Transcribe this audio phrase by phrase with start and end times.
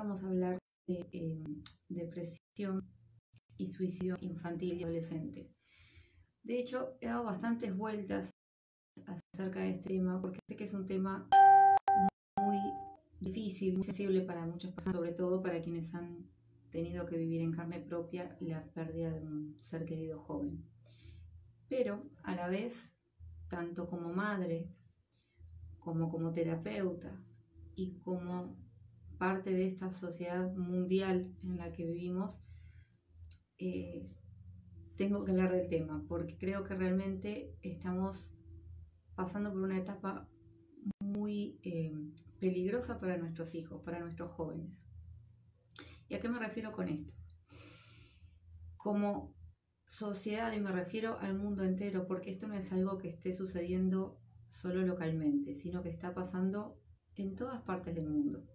[0.00, 2.82] Vamos a hablar de em, depresión
[3.58, 5.52] y suicidio infantil y adolescente.
[6.42, 8.30] De hecho, he dado bastantes vueltas
[9.04, 11.28] acerca de este tema porque sé que es un tema
[12.38, 12.58] muy
[13.20, 16.30] difícil, muy sensible para muchas personas, sobre todo para quienes han
[16.70, 20.64] tenido que vivir en carne propia la pérdida de un ser querido joven.
[21.68, 22.90] Pero a la vez,
[23.48, 24.74] tanto como madre,
[25.78, 27.22] como como terapeuta
[27.74, 28.69] y como
[29.20, 32.38] parte de esta sociedad mundial en la que vivimos,
[33.58, 34.08] eh,
[34.96, 38.32] tengo que hablar del tema, porque creo que realmente estamos
[39.14, 40.26] pasando por una etapa
[41.00, 41.92] muy eh,
[42.38, 44.86] peligrosa para nuestros hijos, para nuestros jóvenes.
[46.08, 47.12] ¿Y a qué me refiero con esto?
[48.78, 49.34] Como
[49.84, 54.18] sociedad, y me refiero al mundo entero, porque esto no es algo que esté sucediendo
[54.48, 56.80] solo localmente, sino que está pasando
[57.16, 58.49] en todas partes del mundo.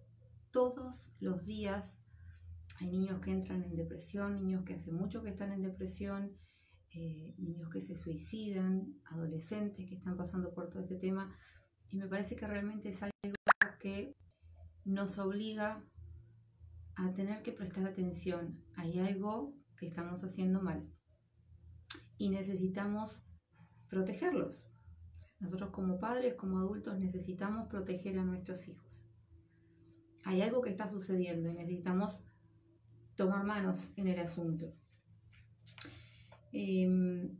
[0.56, 1.98] Todos los días
[2.80, 6.34] hay niños que entran en depresión, niños que hace mucho que están en depresión,
[6.94, 11.30] eh, niños que se suicidan, adolescentes que están pasando por todo este tema.
[11.92, 13.12] Y me parece que realmente es algo
[13.78, 14.16] que
[14.86, 15.84] nos obliga
[16.94, 18.58] a tener que prestar atención.
[18.76, 20.90] Hay algo que estamos haciendo mal.
[22.16, 23.26] Y necesitamos
[23.90, 24.66] protegerlos.
[25.38, 28.85] Nosotros como padres, como adultos, necesitamos proteger a nuestros hijos.
[30.26, 32.20] Hay algo que está sucediendo y necesitamos
[33.14, 34.74] tomar manos en el asunto.
[36.52, 37.38] Em,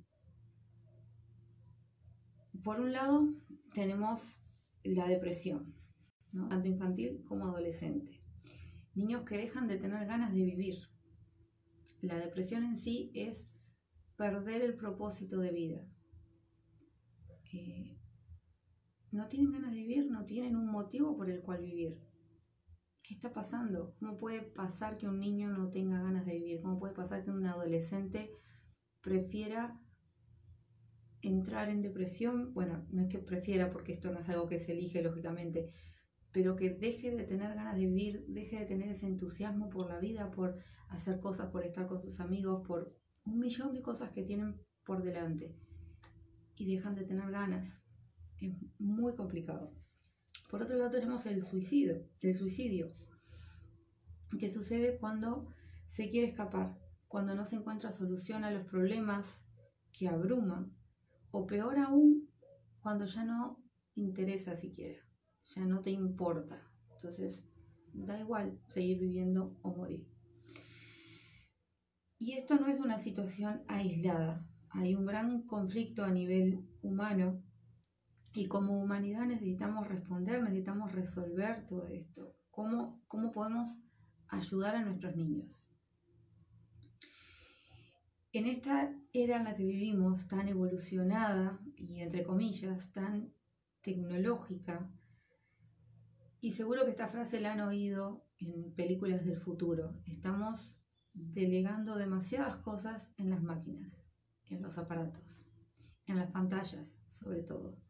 [2.63, 3.35] por un lado,
[3.75, 4.41] tenemos
[4.85, 5.75] la depresión,
[6.49, 8.21] tanto infantil como adolescente.
[8.95, 10.79] Niños que dejan de tener ganas de vivir.
[12.03, 13.51] La depresión en sí es
[14.17, 15.89] perder el propósito de vida.
[17.53, 17.99] Eh,
[19.11, 22.06] no tienen ganas de vivir, no tienen un motivo por el cual vivir.
[23.07, 23.95] ¿Qué está pasando?
[24.01, 26.61] ¿Cómo puede pasar que un niño no tenga ganas de vivir?
[26.61, 28.33] ¿Cómo puede pasar que un adolescente
[29.01, 29.81] prefiera
[31.23, 32.53] entrar en depresión?
[32.53, 35.71] Bueno, no es que prefiera porque esto no es algo que se elige lógicamente,
[36.33, 40.01] pero que deje de tener ganas de vivir, deje de tener ese entusiasmo por la
[40.01, 42.93] vida, por hacer cosas, por estar con sus amigos, por
[43.25, 45.55] un millón de cosas que tienen por delante
[46.57, 47.85] y dejan de tener ganas.
[48.41, 49.73] Es muy complicado.
[50.49, 52.89] Por otro lado tenemos el suicidio, el suicidio,
[54.39, 55.49] que sucede cuando
[55.87, 59.45] se quiere escapar, cuando no se encuentra solución a los problemas
[59.93, 60.77] que abruman,
[61.31, 62.31] o peor aún,
[62.81, 63.63] cuando ya no
[63.95, 65.01] interesa siquiera,
[65.45, 66.63] ya no te importa.
[66.95, 67.45] Entonces,
[67.93, 70.07] da igual seguir viviendo o morir.
[72.19, 77.43] Y esto no es una situación aislada, hay un gran conflicto a nivel humano
[78.37, 82.37] y como humanidad necesitamos responder, necesitamos resolver todo esto.
[82.51, 83.81] ¿Cómo, cómo podemos
[84.29, 85.67] ayudar a nuestros niños?
[88.33, 93.33] En esta era en la que vivimos, tan evolucionada y entre comillas, tan
[93.81, 94.87] tecnológica,
[96.43, 100.79] y seguro que esta frase la han oído en películas del futuro, estamos
[101.15, 104.05] delegando demasiadas cosas en las máquinas,
[104.51, 105.47] en los aparatos,
[106.05, 107.86] en las pantallas sobre todo.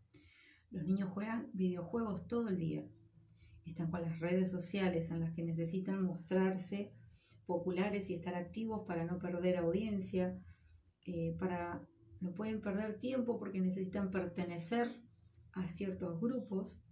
[0.70, 2.86] Los niños juegan videojuegos todo el día.
[3.64, 6.92] Están con las redes sociales en las que necesitan mostrarse
[7.46, 10.38] populares y estar activos para no perder audiencia,
[11.06, 11.86] eh, para
[12.20, 15.02] no pueden perder tiempo porque necesitan pertenecer
[15.52, 16.82] a ciertos grupos.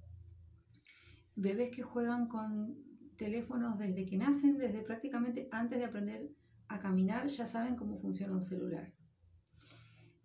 [1.35, 2.77] Bebés que juegan con
[3.17, 6.31] teléfonos desde que nacen, desde prácticamente antes de aprender
[6.69, 8.93] a caminar, ya saben cómo funciona un celular.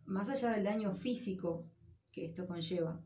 [0.05, 1.69] Más allá del daño físico
[2.11, 3.03] que esto conlleva,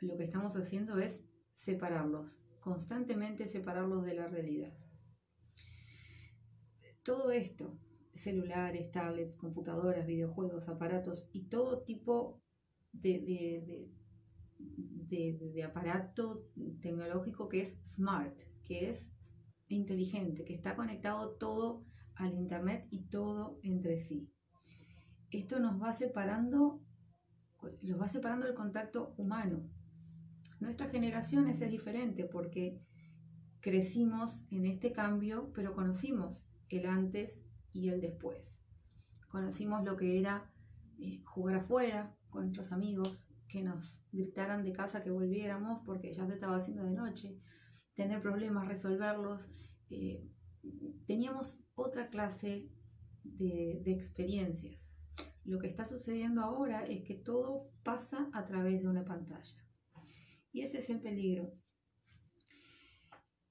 [0.00, 1.22] lo que estamos haciendo es
[1.52, 4.74] separarlos, constantemente separarlos de la realidad.
[7.02, 7.78] Todo esto,
[8.12, 12.40] celulares, tablets, computadoras, videojuegos, aparatos y todo tipo
[12.92, 13.90] de,
[14.58, 16.48] de, aparato
[16.80, 19.06] tecnológico que es smart, que es
[19.68, 21.84] inteligente, que está conectado todo
[22.14, 24.30] al Internet y todo entre sí.
[25.30, 26.80] Esto nos va separando,
[27.82, 29.68] nos va separando el contacto humano,
[30.64, 32.78] Nuestra generación es diferente porque
[33.60, 37.38] crecimos en este cambio, pero conocimos el antes
[37.74, 38.62] y el después.
[39.28, 40.50] Conocimos lo que era
[40.98, 46.26] eh, jugar afuera con nuestros amigos, que nos gritaran de casa que volviéramos porque ya
[46.26, 47.38] se estaba haciendo de noche,
[47.92, 49.50] tener problemas, resolverlos.
[49.90, 50.26] Eh,
[51.06, 52.70] teníamos otra clase
[53.22, 54.90] de experiencias.
[55.44, 59.63] Lo que está sucediendo ahora es que todo pasa a través de una pantalla.
[60.54, 61.52] Y ese es el peligro.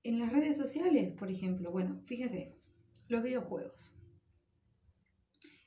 [0.04, 2.58] En las redes sociales, por ejemplo, bueno, fíjense,
[3.10, 3.94] los videojuegos.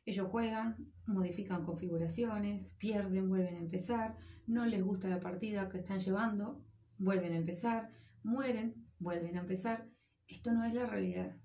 [0.06, 4.16] Ellos juegan, modifican configuraciones, pierden, vuelven a empezar,
[4.46, 6.64] no les gusta la partida que están llevando,
[6.96, 7.90] vuelven a empezar,
[8.22, 9.90] mueren, vuelven a empezar.
[10.26, 11.36] Esto no es la realidad.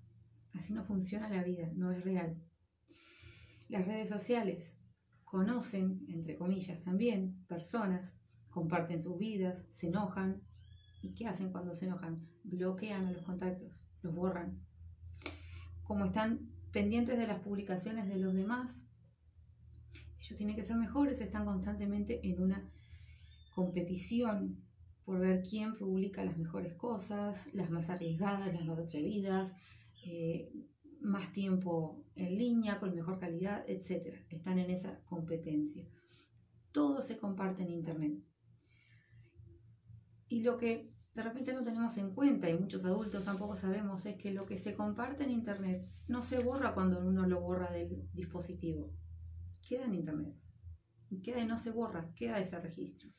[0.54, 2.42] Así no funciona la vida, no es real.
[3.68, 4.74] Las redes sociales
[5.24, 8.14] conocen, entre comillas también, personas,
[8.52, 10.40] comparten sus vidas, se enojan.
[11.02, 12.28] ¿Y qué hacen cuando se enojan?
[12.44, 14.60] Bloquean los contactos, los borran.
[15.82, 18.84] Como están pendientes de las publicaciones de los demás,
[20.20, 22.70] ellos tienen que ser mejores, están constantemente en una
[23.54, 24.62] competición
[25.04, 29.52] por ver quién publica las mejores cosas, las más arriesgadas, las más atrevidas,
[30.06, 30.52] eh,
[31.00, 34.14] más tiempo en línea, con mejor calidad, etc.
[34.30, 35.84] Están en esa competencia.
[36.70, 38.22] Todo se comparte en Internet.
[40.32, 44.16] Y lo que de repente no tenemos en cuenta, y muchos adultos tampoco sabemos, es
[44.16, 48.08] que lo que se comparte en Internet no se borra cuando uno lo borra del
[48.14, 48.94] dispositivo.
[49.60, 50.34] Queda en Internet.
[51.22, 53.10] Queda y no se borra, queda ese registro.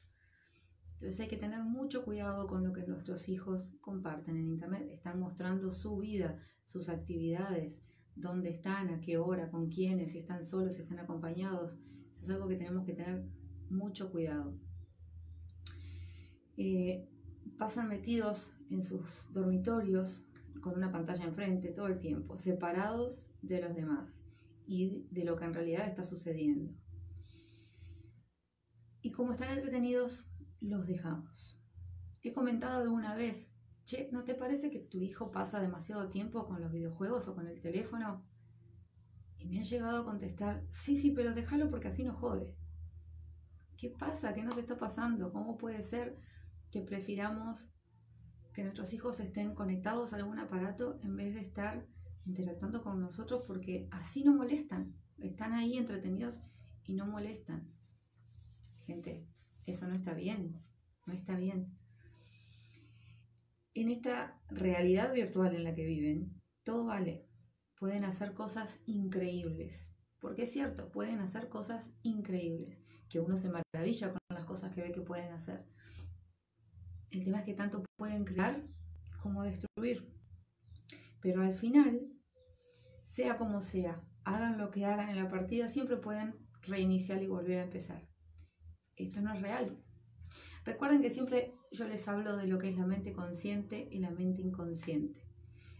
[0.94, 4.89] Entonces hay que tener mucho cuidado con lo que nuestros hijos comparten en Internet.
[4.89, 7.83] Están mostrando su vida, sus actividades,
[8.15, 11.77] dónde están, a qué hora, con quiénes, si están solos, si están acompañados.
[12.12, 13.24] Eso es algo que tenemos que tener
[13.69, 14.57] mucho cuidado.
[16.58, 17.08] Eh,
[17.58, 20.26] pasan metidos en sus dormitorios
[20.62, 24.24] con una pantalla enfrente todo el tiempo, separados de los demás
[24.66, 26.74] y de lo que en realidad está sucediendo.
[29.02, 30.26] Y como están entretenidos,
[30.62, 31.60] los dejamos.
[32.22, 33.50] He comentado alguna vez
[33.84, 37.48] che, ¿no te parece que tu hijo pasa demasiado tiempo con los videojuegos o con
[37.48, 38.26] el teléfono?
[39.38, 42.56] Y me han llegado a contestar, sí, sí, pero déjalo porque así no jode.
[43.76, 44.34] ¿Qué pasa?
[44.34, 45.34] ¿Qué nos está pasando?
[45.34, 46.18] ¿Cómo puede ser
[46.74, 47.70] que prefiramos
[48.54, 51.88] que nuestros hijos estén conectados a algún aparato en vez de estar
[52.25, 54.94] interactuando con nosotros porque así no molestan?
[55.20, 56.42] Están ahí entretenidos
[56.84, 57.72] y no molestan.
[58.86, 59.25] Gente,
[59.66, 60.62] eso no está bien,
[61.06, 61.78] no está bien
[63.75, 67.25] en esta realidad virtual en la que viven, todo vale.
[67.75, 69.92] Pueden hacer cosas increíbles.
[70.20, 72.78] Porque es cierto, pueden hacer cosas increíbles.
[73.10, 75.66] Que uno se maravilla con las cosas que ve que pueden hacer.
[77.13, 78.63] El tema es que tanto pueden crear
[79.21, 80.12] como destruir.
[81.21, 82.12] Pero al final,
[83.04, 87.60] sea como sea, hagan lo que hagan en la partida, siempre pueden reiniciar y volver
[87.60, 88.10] a empezar.
[88.95, 89.77] Esto no es real.
[90.65, 94.10] Recuerden que siempre yo les hablo de lo que es la mente consciente y la
[94.10, 95.21] mente inconsciente.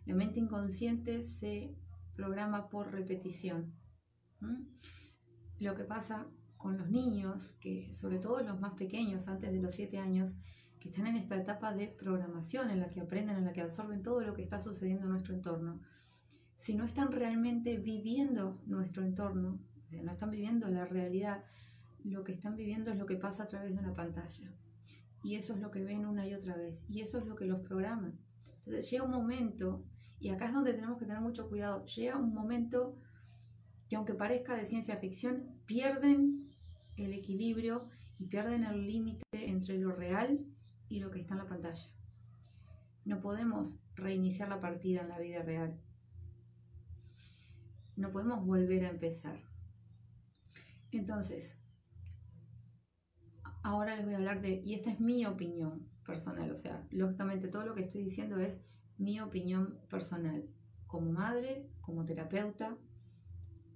[0.06, 1.75] La mente inconsciente se
[2.15, 3.74] programa por repetición.
[5.59, 6.27] Lo que pasa
[6.57, 10.35] con los niños, que sobre todo los más pequeños, antes de los 7 años,
[10.83, 14.03] que están en esta etapa de programación en la que aprenden, en la que absorben
[14.03, 15.80] todo lo que está sucediendo en nuestro entorno,
[16.57, 21.41] si no están realmente viviendo nuestro entorno, no están viviendo la realidad,
[22.03, 24.51] lo que están viviendo es lo que pasa a través de una pantalla.
[25.24, 26.83] Y eso es lo que ven una y otra vez.
[26.89, 28.19] Y eso es lo que los programan.
[28.57, 29.85] Entonces llega un momento,
[30.19, 32.97] y acá es donde tenemos que tener mucho cuidado, llega un momento
[33.87, 36.49] que aunque parezca de ciencia ficción, pierden
[36.97, 37.87] el equilibrio
[38.19, 40.45] y pierden el límite entre lo real
[40.94, 41.90] y lo que está en la pantalla.
[43.04, 45.81] No podemos reiniciar la partida en la vida real.
[47.95, 49.40] No podemos volver a empezar.
[50.92, 51.57] Entonces,
[53.64, 57.47] ahora les voy a hablar de, y esta es mi opinión personal, o sea, lógicamente
[57.47, 58.62] todo lo que estoy diciendo es
[59.00, 60.47] mi opinión personal,
[60.85, 62.78] como madre, como terapeuta,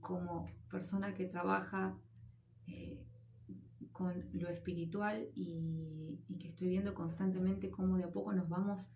[0.01, 1.97] como persona que trabaja
[2.67, 3.06] eh,
[3.97, 8.91] con lo espiritual y, que estoy viendo constantemente cómo de a poco nos vamos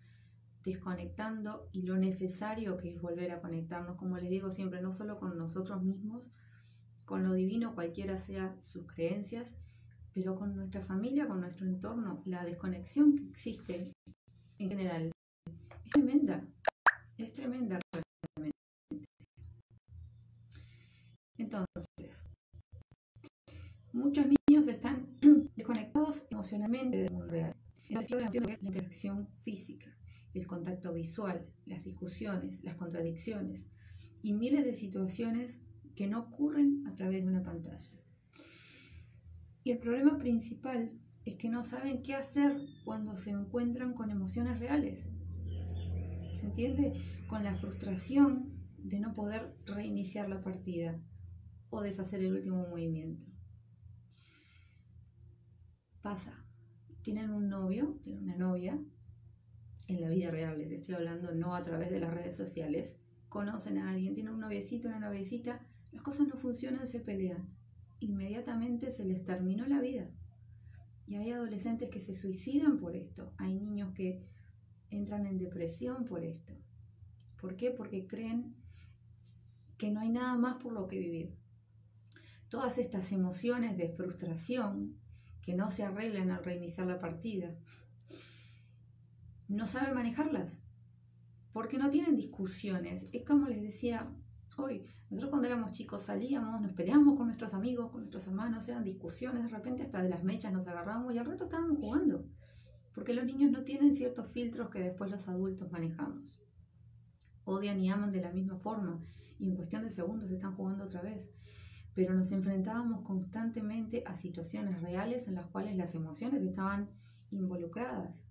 [0.62, 5.18] desconectando y lo necesario que es volver a conectarnos, como les digo siempre, no solo
[5.18, 6.30] con nosotros mismos,
[7.04, 9.56] con lo divino, cualquiera sea sus creencias,
[10.14, 13.92] pero con nuestra familia, con nuestro entorno, la desconexión que existe
[14.58, 15.10] en general
[15.84, 16.46] es tremenda,
[17.18, 18.56] es tremenda realmente.
[21.38, 22.22] Entonces,
[23.92, 24.41] muchos niños
[25.62, 27.54] desconectados emocionalmente del mundo real.
[27.88, 29.96] Entonces, la interacción física,
[30.34, 33.68] el contacto visual, las discusiones, las contradicciones
[34.22, 35.60] y miles de situaciones
[35.94, 37.92] que no ocurren a través de una pantalla.
[39.62, 44.58] Y el problema principal es que no saben qué hacer cuando se encuentran con emociones
[44.58, 45.10] reales.
[46.32, 46.94] ¿Se entiende?
[47.28, 51.00] Con la frustración de no poder reiniciar la partida
[51.70, 53.31] o deshacer el último movimiento.
[56.02, 56.32] Pasa,
[57.02, 58.78] tienen un novio, tienen una novia,
[59.86, 62.96] en la vida real, les estoy hablando no a través de las redes sociales,
[63.28, 67.48] conocen a alguien, tienen un noviecito, una noviecita, las cosas no funcionan, se pelean.
[68.00, 70.10] Inmediatamente se les terminó la vida.
[71.06, 73.32] Y hay adolescentes que se suicidan por esto.
[73.36, 74.24] Hay niños que
[74.90, 76.54] entran en depresión por esto.
[77.40, 77.70] ¿Por qué?
[77.70, 78.56] Porque creen
[79.76, 81.36] que no hay nada más por lo que vivir.
[82.48, 84.96] Todas estas emociones de frustración
[85.42, 87.54] que no se arreglan al reiniciar la partida,
[89.48, 90.58] no saben manejarlas,
[91.52, 93.10] porque no tienen discusiones.
[93.12, 94.10] Es como les decía
[94.56, 98.84] hoy, nosotros cuando éramos chicos salíamos, nos peleábamos con nuestros amigos, con nuestros hermanos, eran
[98.84, 102.24] discusiones, de repente hasta de las mechas nos agarramos y al rato estábamos jugando,
[102.94, 106.38] porque los niños no tienen ciertos filtros que después los adultos manejamos.
[107.44, 109.02] Odian y aman de la misma forma
[109.38, 111.28] y en cuestión de segundos están jugando otra vez.
[111.94, 116.88] Pero nos enfrentábamos constantemente a situaciones reales en las cuales las emociones estaban
[117.30, 118.24] involucradas.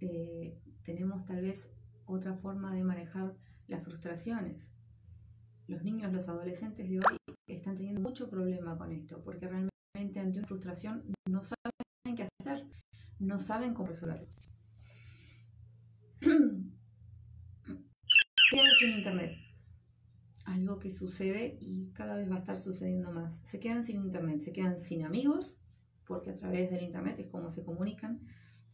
[0.00, 1.68] Eh, tenemos tal vez
[2.06, 3.34] otra forma de manejar
[3.68, 4.72] las frustraciones.
[5.66, 10.38] Los niños, los adolescentes de hoy están teniendo mucho problema con esto, porque realmente ante
[10.38, 12.66] una frustración no saben qué hacer,
[13.18, 14.28] no saben cómo resolverlo.
[18.50, 19.43] Quedan sin internet.
[20.54, 23.40] Algo que sucede y cada vez va a estar sucediendo más.
[23.44, 25.56] Se quedan sin internet, se quedan sin amigos,
[26.06, 28.20] porque a través del internet es como se comunican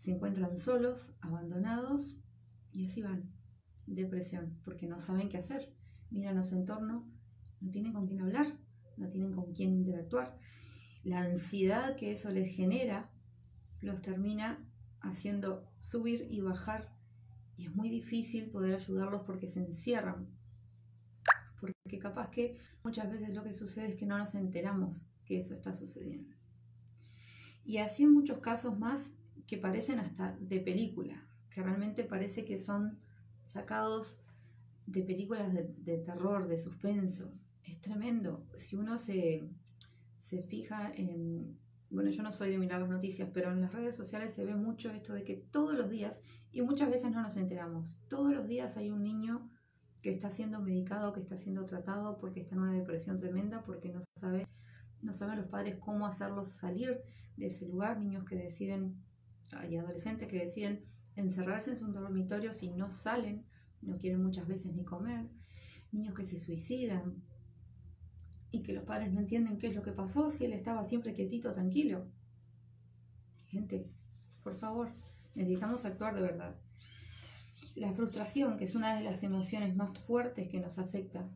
[0.01, 2.17] se encuentran solos, abandonados
[2.73, 3.31] y así van.
[3.87, 5.75] Depresión, porque no saben qué hacer.
[6.09, 7.07] Miran a su entorno,
[7.61, 8.47] no tienen con quién hablar,
[8.97, 10.39] no tienen con quién interactuar.
[11.05, 13.11] La ansiedad que eso les genera
[13.83, 14.67] los termina
[15.03, 16.97] haciendo subir y bajar
[17.59, 20.29] y es muy difícil poder ayudarlos porque se encierran.
[21.91, 25.55] Porque capaz que muchas veces lo que sucede es que no nos enteramos que eso
[25.55, 26.37] está sucediendo.
[27.65, 29.15] Y así muchos casos más
[29.49, 33.01] que parecen hasta de película, que realmente parece que son
[33.43, 34.21] sacados
[34.87, 37.35] de películas de, terror, de suspenso.
[37.65, 38.47] Es tremendo.
[38.55, 39.51] Si uno se,
[40.21, 41.59] se fija en,
[41.91, 44.55] bueno, yo no soy de mirar las noticias, pero en las redes sociales se ve
[44.55, 48.47] mucho esto de que todos los días, y muchas veces no nos enteramos, todos los
[48.47, 49.51] días hay un niño
[50.03, 53.91] que está siendo medicado, que está siendo tratado porque está en una depresión tremenda, porque
[53.91, 54.47] no sabe,
[55.03, 57.03] no saben los padres cómo hacerlos salir
[57.37, 58.97] de ese lugar, niños que deciden
[59.53, 60.85] hay adolescentes que deciden
[61.17, 63.45] encerrarse en sus dormitorios y no salen,
[63.83, 65.29] no quieren muchas veces ni comer,
[65.93, 67.23] niños que se suicidan
[68.53, 71.13] y que los padres no entienden qué es lo que pasó si él estaba siempre
[71.13, 72.07] quietito, tranquilo.
[73.47, 73.91] Gente,
[74.43, 74.93] por favor,
[75.35, 76.57] necesitamos actuar de verdad.
[77.75, 81.31] La frustración, que es una de las emociones más fuertes que nos afecta,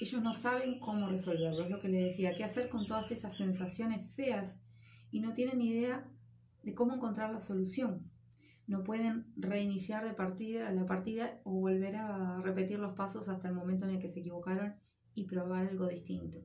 [0.00, 3.36] ellos no saben cómo resolverlo, es lo que le decía, qué hacer con todas esas
[3.36, 4.60] sensaciones feas
[5.10, 6.06] y no tienen idea
[6.62, 8.10] de cómo encontrar la solución.
[8.66, 13.54] No pueden reiniciar de partida, la partida o volver a repetir los pasos hasta el
[13.54, 14.74] momento en el que se equivocaron
[15.14, 16.38] y probar algo distinto.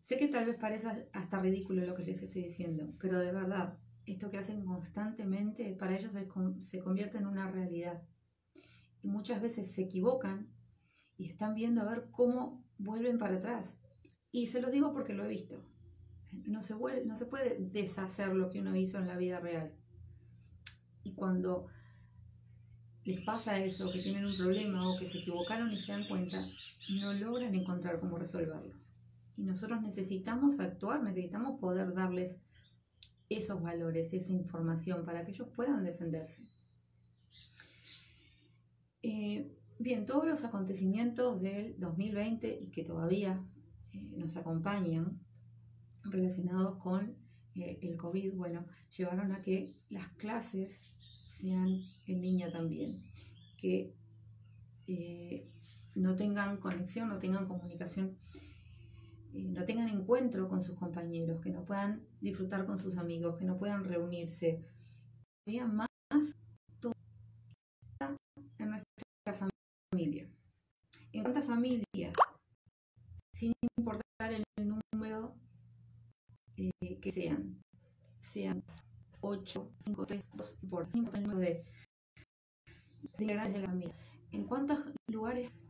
[0.00, 3.78] Sé que tal vez parezca hasta ridículo lo que les estoy diciendo, pero de verdad,
[4.06, 6.12] esto que hacen constantemente para ellos
[6.58, 8.02] se convierte en una realidad.
[9.02, 10.48] Y muchas veces se equivocan
[11.16, 13.78] y están viendo a ver cómo vuelven para atrás.
[14.30, 15.64] Y se lo digo porque lo he visto
[16.46, 19.72] no se, no se puede deshacer lo que uno hizo en la vida real.
[21.04, 21.66] Y cuando
[23.04, 26.38] les pasa eso, que tienen un problema o que se equivocaron y se dan cuenta,
[27.00, 28.74] no logran encontrar cómo resolverlo.
[29.36, 32.38] Y nosotros necesitamos actuar, necesitamos poder darles
[33.36, 36.42] esos valores, esa información para que ellos puedan defenderse.
[39.02, 43.44] Eh, bien, todos los acontecimientos del 2020 y que todavía
[43.94, 45.20] eh, nos acompañan
[46.04, 47.16] relacionados con
[47.54, 48.64] eh, el COVID, bueno,
[48.96, 50.80] llevaron a que las clases
[51.26, 53.02] sean en línea también,
[53.56, 53.94] que
[55.94, 58.18] no tengan conexión, no tengan comunicación,
[59.32, 63.58] no tengan encuentro con sus compañeros, que no puedan disfrutar con sus amigos, que no
[63.58, 64.64] puedan reunirse.
[65.46, 65.88] Había más
[68.58, 69.48] en nuestra
[69.92, 70.28] familia.
[71.12, 72.14] En cuántas familias,
[73.34, 75.34] sin importar el número
[76.56, 77.60] eh, que sean,
[78.20, 78.62] sean
[79.20, 81.64] 8, 5, 3, 2, por el número de,
[83.18, 83.94] de de la familia.
[84.30, 85.60] ¿En cuántos lugares,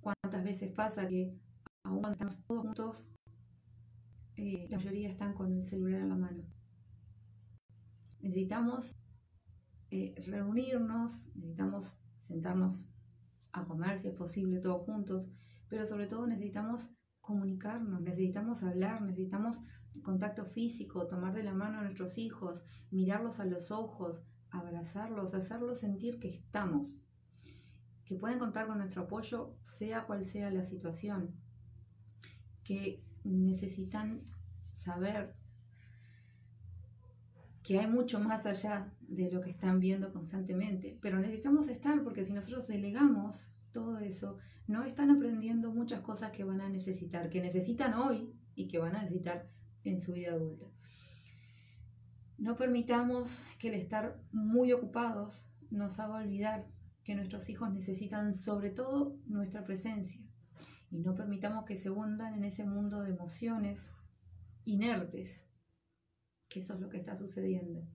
[0.00, 1.38] cuántas veces pasa que
[1.84, 3.06] aún estamos todos juntos,
[4.68, 6.44] la mayoría están con el celular en la mano?
[8.20, 8.96] Necesitamos
[9.90, 12.88] eh, reunirnos, necesitamos sentarnos
[13.52, 15.30] a comer si es posible todos juntos,
[15.68, 19.60] pero sobre todo necesitamos comunicarnos, necesitamos hablar, necesitamos
[20.02, 25.80] contacto físico, tomar de la mano a nuestros hijos, mirarlos a los ojos, abrazarlos, hacerlos
[25.80, 26.96] sentir que estamos,
[28.04, 31.34] que pueden contar con nuestro apoyo sea cual sea la situación,
[32.64, 34.31] que necesitan
[34.82, 35.34] saber
[37.62, 42.24] que hay mucho más allá de lo que están viendo constantemente, pero necesitamos estar porque
[42.24, 47.40] si nosotros delegamos todo eso, no están aprendiendo muchas cosas que van a necesitar, que
[47.40, 49.48] necesitan hoy y que van a necesitar
[49.84, 50.66] en su vida adulta.
[52.38, 56.66] No permitamos que el estar muy ocupados nos haga olvidar
[57.04, 60.20] que nuestros hijos necesitan sobre todo nuestra presencia
[60.90, 63.90] y no permitamos que se hundan en ese mundo de emociones
[64.64, 65.48] inertes,
[66.48, 67.86] que eso es lo que está sucediendo,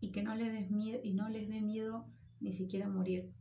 [0.00, 2.06] y que no les, des miedo, y no les dé miedo
[2.40, 3.32] ni siquiera morir.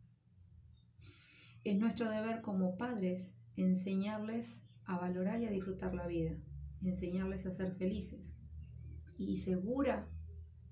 [1.64, 6.38] Es nuestro deber como padres enseñarles a valorar y a disfrutar la vida,
[6.82, 8.38] enseñarles a ser felices.
[9.18, 10.08] Y segura,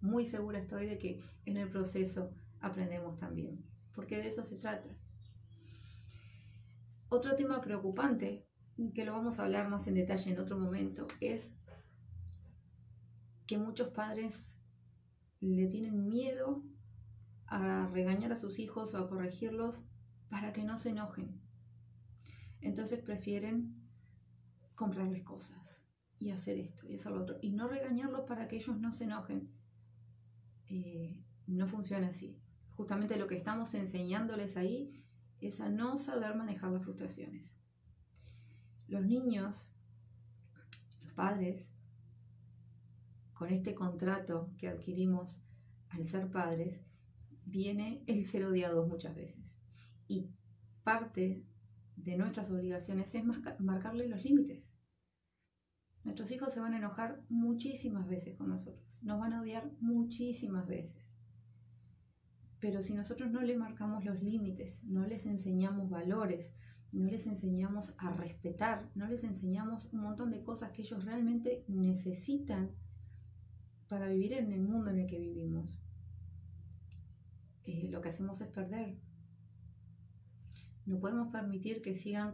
[0.02, 3.64] muy segura estoy de que en el proceso aprendemos también,
[3.94, 4.90] porque de eso se trata.
[7.10, 8.48] Otro tema preocupante,
[8.94, 11.54] que lo vamos a hablar más en detalle en otro momento, es
[13.48, 14.58] que muchos padres
[15.40, 16.64] le tienen miedo
[17.48, 19.84] a regañar a sus hijos o a corregirlos
[20.30, 21.40] para que no se enojen.
[22.62, 23.76] Entonces prefieren
[24.74, 25.84] comprarles cosas
[26.20, 29.04] y hacer esto y hacer lo otro y no regañarlos para que ellos no se
[29.06, 29.52] enojen.
[30.68, 31.16] Eh,
[31.48, 32.42] no funciona así.
[32.72, 35.04] Justamente lo que estamos enseñándoles ahí
[35.40, 37.55] es a no saber manejar las frustraciones.
[38.88, 39.74] Los niños,
[41.02, 41.72] los padres,
[43.34, 45.42] con este contrato que adquirimos
[45.90, 46.86] al ser padres,
[47.46, 49.60] viene el ser odiados muchas veces.
[50.08, 50.30] Y
[50.84, 51.46] parte
[51.96, 53.24] de nuestras obligaciones es
[53.60, 54.72] marcarle los límites.
[56.04, 60.68] Nuestros hijos se van a enojar muchísimas veces con nosotros, nos van a odiar muchísimas
[60.68, 61.04] veces.
[62.60, 66.54] Pero si nosotros no le marcamos los límites, no les enseñamos valores,
[66.96, 71.66] no les enseñamos a respetar, no les enseñamos un montón de cosas que ellos realmente
[71.68, 72.72] necesitan
[73.88, 75.78] para vivir en el mundo en el que vivimos,
[77.66, 78.98] eh, lo que hacemos es perder.
[80.86, 82.34] No podemos permitir que sigan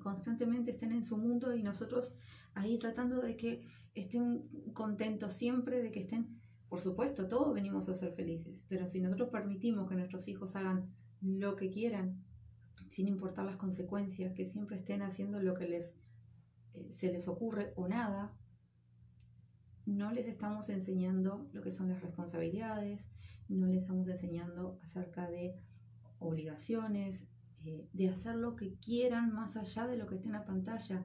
[0.00, 2.12] constantemente, estén en su mundo y nosotros
[2.52, 7.94] ahí tratando de que estén contentos siempre, de que estén, por supuesto, todos venimos a
[7.94, 10.90] ser felices, pero si nosotros permitimos que nuestros hijos hagan
[11.22, 12.22] lo que quieran,
[12.92, 15.94] sin importar las consecuencias, que siempre estén haciendo lo que les,
[16.74, 18.36] eh, se les ocurre o nada,
[19.86, 23.08] no les estamos enseñando lo que son las responsabilidades,
[23.48, 25.56] no les estamos enseñando acerca de
[26.18, 27.26] obligaciones,
[27.64, 31.02] eh, de hacer lo que quieran más allá de lo que esté en la pantalla.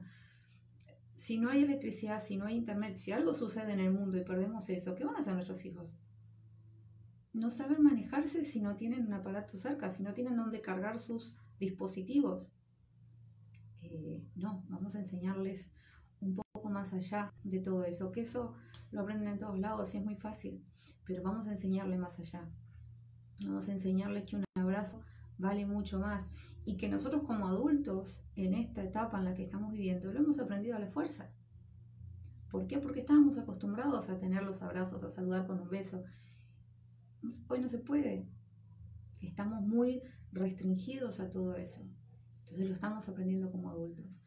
[1.14, 4.24] Si no hay electricidad, si no hay internet, si algo sucede en el mundo y
[4.24, 5.96] perdemos eso, ¿qué van a hacer nuestros hijos?
[7.32, 11.34] No saben manejarse si no tienen un aparato cerca, si no tienen dónde cargar sus
[11.58, 12.48] dispositivos.
[13.82, 15.70] Eh, no, vamos a enseñarles
[16.20, 18.54] un poco más allá de todo eso, que eso
[18.90, 20.64] lo aprenden en todos lados y es muy fácil,
[21.04, 22.48] pero vamos a enseñarle más allá.
[23.44, 25.00] Vamos a enseñarles que un abrazo
[25.38, 26.28] vale mucho más
[26.64, 30.40] y que nosotros como adultos en esta etapa en la que estamos viviendo lo hemos
[30.40, 31.30] aprendido a la fuerza.
[32.50, 32.78] ¿Por qué?
[32.78, 36.02] Porque estábamos acostumbrados a tener los abrazos, a saludar con un beso.
[37.48, 38.26] Hoy no se puede.
[39.20, 41.80] Estamos muy restringidos a todo eso.
[42.40, 44.22] Entonces lo estamos aprendiendo como adultos.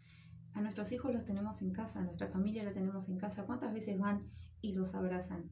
[0.54, 3.46] A nuestros hijos los tenemos en casa, a nuestra familia la tenemos en casa.
[3.46, 4.30] ¿Cuántas veces van
[4.62, 5.50] y los abrazan?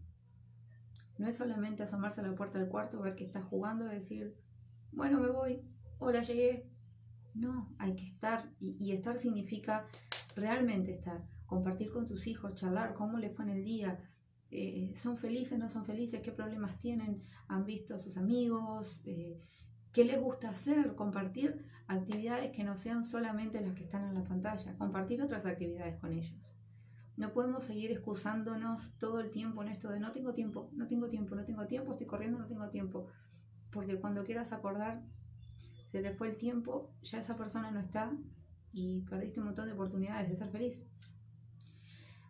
[1.18, 4.36] No es solamente asomarse a la puerta del cuarto, ver que está jugando y decir,
[4.92, 5.62] bueno, me voy,
[5.98, 6.70] hola, llegué.
[7.34, 8.52] No, hay que estar.
[8.60, 9.88] Y, estar significa
[10.36, 11.26] realmente estar.
[11.46, 14.00] Compartir con tus hijos, charlar cómo les fue en el día.
[14.52, 16.22] Eh, ¿Son felices, no son felices?
[16.22, 17.24] ¿Qué problemas tienen?
[17.48, 19.02] ¿Han visto a sus amigos?
[19.06, 19.42] Eh,
[20.00, 20.96] ¿Qué les gusta hacer?
[20.96, 26.00] Compartir actividades que no sean solamente las que están en la pantalla, compartir otras actividades
[26.00, 26.40] con ellos.
[27.18, 31.10] No podemos seguir excusándonos todo el tiempo en esto de no tengo tiempo, no tengo
[31.10, 33.08] tiempo, no tengo tiempo, estoy corriendo, no tengo tiempo.
[33.72, 35.04] Porque cuando quieras acordar,
[35.92, 38.10] se te fue el tiempo, ya esa persona no está
[38.72, 40.88] y perdiste un montón de oportunidades de ser feliz.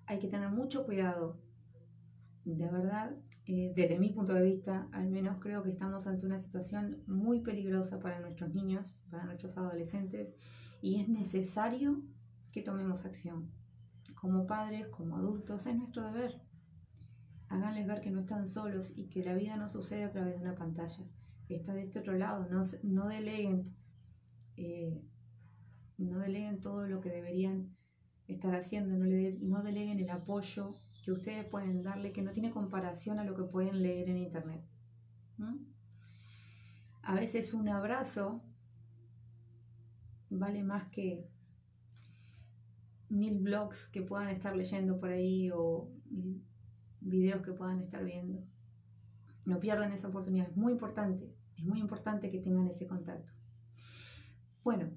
[0.08, 1.40] Hay que tener mucho cuidado,
[2.46, 3.16] de verdad,
[3.52, 7.42] eh, desde mi punto de vista, al menos creo que estamos ante una situación muy
[7.42, 10.36] peligrosa para nuestros niños, para nuestros adolescentes,
[10.84, 12.00] y es necesario
[12.54, 13.50] que tomemos acción.
[14.14, 16.40] Como padres, como adultos, es nuestro deber.
[17.48, 20.42] Háganles ver que no están solos y que la vida no sucede a través de
[20.42, 21.04] una pantalla.
[21.48, 22.48] Está de este otro lado.
[22.52, 23.76] No, no deleguen,
[24.58, 25.02] eh,
[25.98, 27.76] no deleguen todo lo que deberían
[28.28, 30.76] estar haciendo, no, le, no deleguen el apoyo
[31.10, 34.64] que ustedes pueden darle, que no tiene comparación a lo que pueden leer en internet.
[37.02, 38.44] A veces un abrazo
[40.30, 41.28] vale más que
[43.10, 46.46] mil blogs que puedan estar leyendo por ahí o mil
[47.02, 48.44] videos que puedan estar viendo.
[49.48, 53.34] No pierdan esa oportunidad, es muy importante, es muy importante que tengan ese contacto.
[54.64, 54.92] Bueno,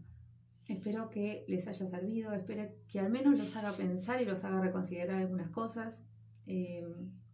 [0.69, 4.61] espero que les haya servido, espero que al menos los haga pensar y los haga
[4.61, 6.01] reconsiderar algunas cosas.
[6.47, 6.87] Eh,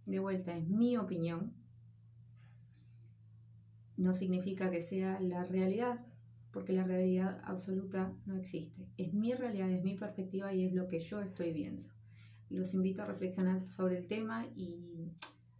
[0.06, 1.52] de vuelta, es mi opinión.
[3.96, 6.06] No significa que sea la realidad,
[6.50, 8.88] porque la realidad absoluta no existe.
[8.96, 11.88] Es mi realidad, es mi perspectiva y es lo que yo estoy viendo.
[12.48, 15.12] Los invito a reflexionar sobre el tema y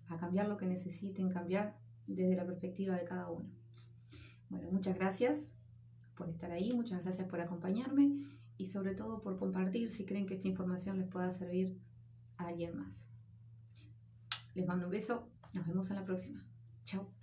[0.07, 1.77] a cambiar lo que necesiten cambiar
[2.07, 3.51] desde la perspectiva de cada uno.
[4.49, 5.58] Bueno, muchas gracias
[6.19, 8.11] por estar ahí, muchas gracias por acompañarme
[8.59, 11.79] y sobre todo por compartir si creen que esta información les pueda servir
[12.37, 13.09] a alguien más.
[14.55, 16.45] Les mando un beso, nos vemos en la próxima.
[16.85, 17.18] Chao.